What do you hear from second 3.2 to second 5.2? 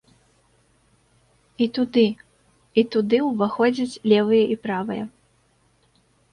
ўваходзяць левыя і правыя.